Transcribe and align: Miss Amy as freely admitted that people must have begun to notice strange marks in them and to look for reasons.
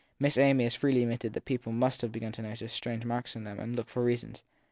Miss 0.19 0.35
Amy 0.35 0.65
as 0.65 0.73
freely 0.73 1.03
admitted 1.03 1.33
that 1.33 1.45
people 1.45 1.71
must 1.71 2.01
have 2.01 2.11
begun 2.11 2.31
to 2.31 2.41
notice 2.41 2.73
strange 2.73 3.05
marks 3.05 3.35
in 3.35 3.43
them 3.43 3.59
and 3.59 3.73
to 3.73 3.77
look 3.77 3.87
for 3.87 4.03
reasons. 4.03 4.41